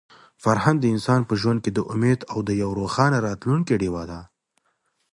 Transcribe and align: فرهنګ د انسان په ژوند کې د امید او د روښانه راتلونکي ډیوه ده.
فرهنګ 0.43 0.77
د 0.81 0.85
انسان 0.95 1.21
په 1.29 1.33
ژوند 1.41 1.59
کې 1.63 1.71
د 1.73 1.79
امید 1.93 2.19
او 2.31 2.39
د 2.47 2.49
روښانه 2.77 3.17
راتلونکي 3.27 3.73
ډیوه 3.81 4.03
ده. 4.11 4.19